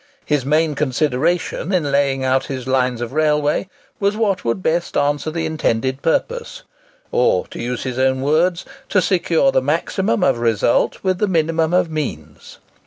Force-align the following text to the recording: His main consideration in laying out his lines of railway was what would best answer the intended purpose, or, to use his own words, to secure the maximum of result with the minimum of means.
His 0.25 0.43
main 0.47 0.73
consideration 0.73 1.71
in 1.71 1.91
laying 1.91 2.23
out 2.25 2.47
his 2.47 2.65
lines 2.67 3.01
of 3.01 3.13
railway 3.13 3.69
was 3.99 4.17
what 4.17 4.43
would 4.43 4.63
best 4.63 4.97
answer 4.97 5.29
the 5.29 5.45
intended 5.45 6.01
purpose, 6.01 6.63
or, 7.11 7.45
to 7.49 7.61
use 7.61 7.83
his 7.83 7.99
own 7.99 8.21
words, 8.21 8.65
to 8.89 8.99
secure 8.99 9.51
the 9.51 9.61
maximum 9.61 10.23
of 10.23 10.39
result 10.39 11.03
with 11.03 11.19
the 11.19 11.27
minimum 11.27 11.71
of 11.71 11.91
means. 11.91 12.57